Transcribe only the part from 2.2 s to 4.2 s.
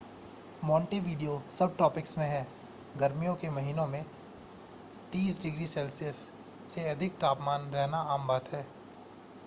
है गर्मियों के महीनों में